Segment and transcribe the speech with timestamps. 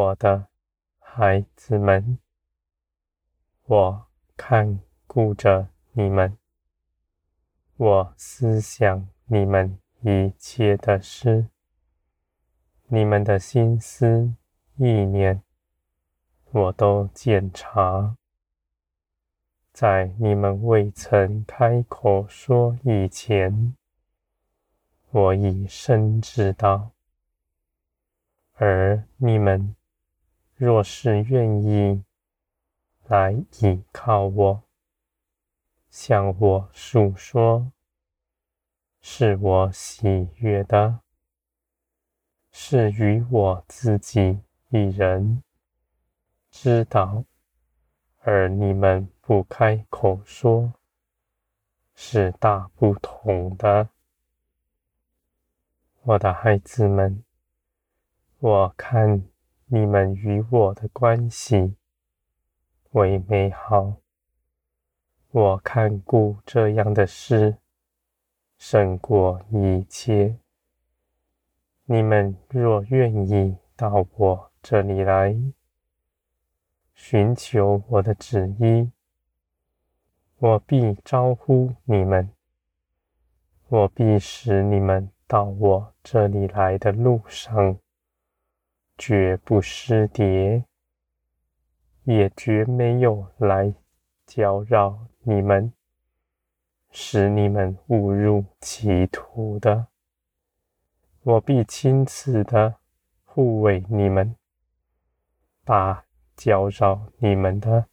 [0.00, 0.46] 我的
[0.98, 2.18] 孩子们，
[3.66, 6.38] 我看顾着你们，
[7.76, 11.48] 我思想你们一切的事，
[12.86, 14.34] 你们的心思
[14.76, 15.42] 意念，
[16.50, 18.16] 我都检查。
[19.70, 23.76] 在你们未曾开口说以前，
[25.10, 26.92] 我已深知道。
[28.54, 29.76] 而你们
[30.62, 32.04] 若是愿意
[33.06, 34.62] 来倚靠我，
[35.88, 37.72] 向我诉说，
[39.00, 41.00] 是我喜悦的，
[42.52, 45.42] 是与我自己一人
[46.50, 47.24] 知道，
[48.18, 50.74] 而你们不开口说，
[51.94, 53.88] 是大不同的。
[56.02, 57.24] 我的孩子们，
[58.40, 59.22] 我看
[59.72, 61.76] 你们与我的关系
[62.90, 63.98] 为美好。
[65.30, 67.56] 我看顾这样的事，
[68.58, 70.36] 胜过一切。
[71.84, 75.36] 你们若愿意到我这里来，
[76.92, 78.90] 寻求我的旨意，
[80.38, 82.28] 我必招呼你们，
[83.68, 87.78] 我必使你们到我这里来的路上，
[89.02, 90.62] 绝不失跌，
[92.04, 93.72] 也绝没有来
[94.26, 95.72] 搅扰你们，
[96.90, 99.86] 使你们误入歧途的。
[101.22, 102.76] 我必亲自的
[103.24, 104.36] 护卫你们，
[105.64, 106.04] 把
[106.36, 107.86] 搅扰你们的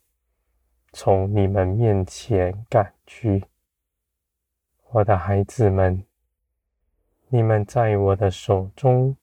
[0.91, 3.45] 从你们面前赶去。
[4.89, 6.03] 我的孩子们。
[7.29, 9.15] 你们在我的手中，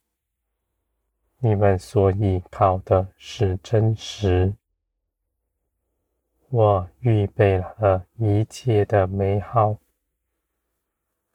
[1.45, 4.55] 你们所依靠的是真实。
[6.49, 9.77] 我预备了一切的美好，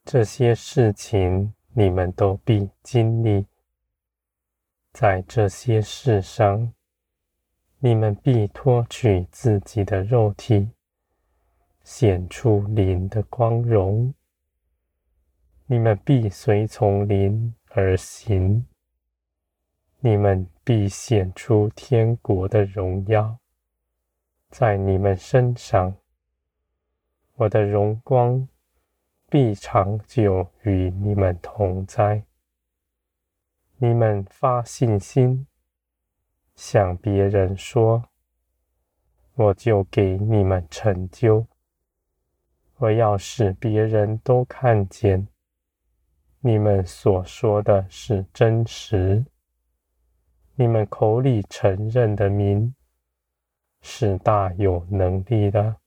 [0.03, 3.45] 这些事情你们都必经历。
[4.93, 6.73] 在这些事上，
[7.77, 10.71] 你们必脱去自己的肉体，
[11.83, 14.11] 显出灵的光荣。
[15.67, 18.65] 你们必随从灵而行，
[20.01, 23.37] 你们必显出天国的荣耀，
[24.49, 25.93] 在你们身上，
[27.35, 28.47] 我的荣光
[29.29, 32.23] 必长久与你们同在。
[33.77, 35.45] 你们发信心，
[36.55, 38.05] 向别人说，
[39.35, 41.45] 我就给你们成就。
[42.77, 45.27] 我要使别人都看见。
[46.39, 49.25] 你们所说的是真实，
[50.61, 52.75] 你们口里承认的名
[53.81, 55.77] 是大有能力的，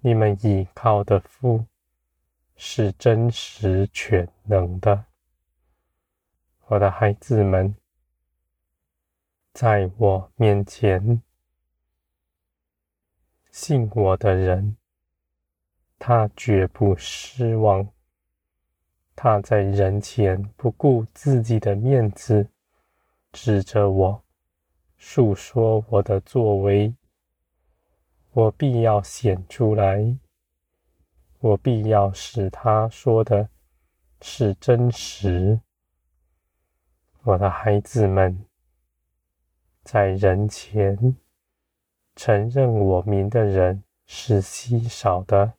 [0.00, 1.64] 你们倚靠的父
[2.56, 5.04] 是真实全能的。
[6.66, 7.72] 我的孩子们，
[9.52, 11.22] 在我面前
[13.52, 14.76] 信我的人，
[15.96, 17.88] 他绝不失望。
[19.14, 22.48] 他在人前不顾自己的面子，
[23.34, 24.22] 指着我，
[24.96, 26.94] 述说我的作为，
[28.30, 30.16] 我必要显出来，
[31.40, 33.48] 我必要使他说的
[34.22, 35.60] 是真实。
[37.24, 38.46] 我的孩子们，
[39.82, 41.16] 在人前
[42.14, 45.54] 承认我名的人是稀少的，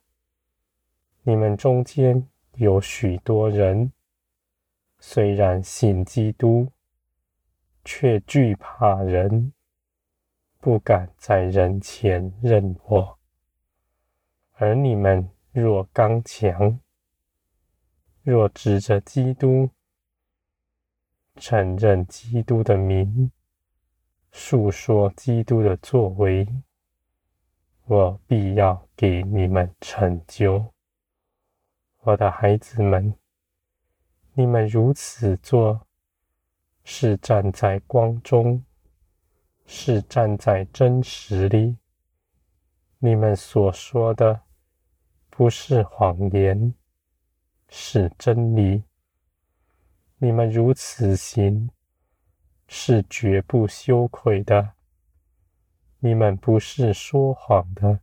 [1.22, 2.26] 你们中间。
[2.58, 3.92] 有许多人
[4.98, 6.66] 虽然信基督，
[7.86, 9.52] 却惧怕人，
[10.58, 13.16] 不敢在人前认我。
[14.54, 16.80] 而你们若刚强，
[18.24, 19.70] 若指着基督，
[21.36, 23.30] 承认基督的名，
[24.32, 26.44] 述说基督的作为，
[27.84, 30.74] 我必要给你们成就。
[32.00, 33.14] 我的孩子们，
[34.32, 35.85] 你们如此做，
[36.88, 38.64] 是站在光中，
[39.66, 41.76] 是站在真实里。
[43.00, 44.42] 你们所说的
[45.28, 46.72] 不是谎言，
[47.68, 48.84] 是真理。
[50.18, 51.68] 你们如此行，
[52.68, 54.74] 是绝不羞愧的。
[55.98, 57.98] 你们不是说谎的，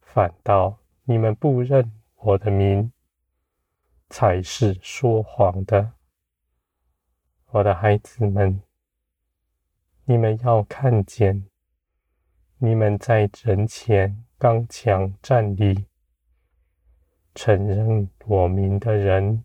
[0.00, 2.92] 反倒你们不认我的名。
[4.08, 5.92] 才是说谎的，
[7.52, 8.62] 我的孩子们，
[10.04, 11.48] 你们要看见，
[12.58, 15.86] 你们在人前刚强站立，
[17.34, 19.44] 承认我名的人，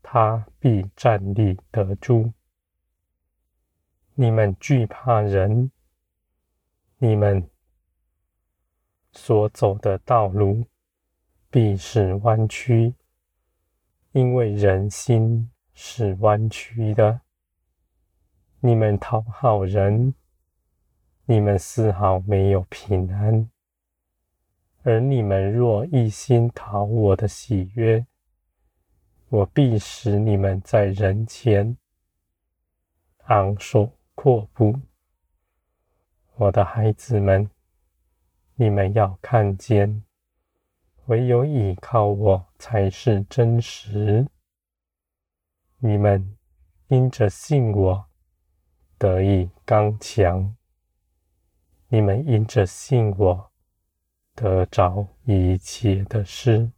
[0.00, 2.32] 他必站立得住。
[4.14, 5.70] 你们惧怕人，
[6.96, 7.50] 你们
[9.12, 10.64] 所走的道路
[11.50, 12.94] 必是弯曲，
[14.12, 15.50] 因为人心
[15.82, 17.22] 是弯曲的。
[18.60, 20.12] 你们讨好人，
[21.24, 23.48] 你们丝毫没有平安；
[24.82, 28.06] 而你们若一心讨我的喜悦，
[29.30, 31.78] 我必使你们在人前
[33.28, 34.78] 昂首阔步。
[36.36, 37.48] 我的孩子们，
[38.54, 40.04] 你们要看见，
[41.06, 44.26] 唯有倚靠我才是真实。
[45.80, 46.36] 你们
[46.88, 48.06] 因着信我。
[48.98, 50.54] 得以刚强，
[51.88, 53.50] 你们因着信我，
[54.34, 56.70] 得着一切的事。